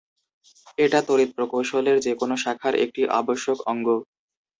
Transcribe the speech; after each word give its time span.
এটা 0.77 0.99
তড়িৎ 1.07 1.29
প্রকৌশলের 1.37 1.97
যে 2.05 2.13
কোনো 2.15 2.35
শাখার 2.43 2.73
একটি 2.85 3.01
আবশ্যক 3.19 3.57
অঙ্গ। 3.67 3.87